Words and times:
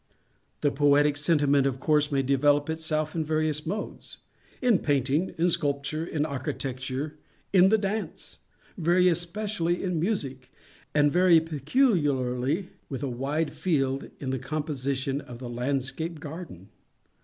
The 0.61 0.71
Poetic 0.71 1.15
Sentiment, 1.15 1.67
of 1.67 1.79
course, 1.79 2.11
may 2.11 2.23
develop 2.23 2.71
itself 2.71 3.13
in 3.13 3.23
various 3.23 3.67
modes—in 3.67 4.79
Painting, 4.79 5.35
in 5.37 5.51
Sculpture, 5.51 6.03
in 6.03 6.25
Architecture, 6.25 7.19
in 7.53 7.69
the 7.69 7.77
Dance—very 7.77 9.09
especially 9.09 9.83
in 9.83 9.99
Music—and 9.99 11.13
very 11.13 11.39
peculiarly, 11.39 12.57
and 12.57 12.69
with 12.89 13.03
a 13.03 13.09
wide 13.09 13.53
field, 13.53 14.09
in 14.19 14.31
the 14.31 14.39
com 14.39 14.63
position 14.63 15.21
of 15.21 15.37
the 15.37 15.49
Landscape 15.49 16.19
Garden. 16.19 16.69